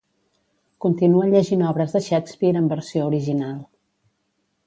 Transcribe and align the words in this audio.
Continua 0.85 1.27
llegint 1.33 1.61
obres 1.73 1.93
de 1.97 2.01
Shakespeare 2.07 2.61
en 2.63 2.71
versió 2.73 3.05
original. 3.11 3.55